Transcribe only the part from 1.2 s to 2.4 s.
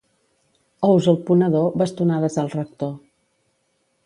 ponedor, bastonades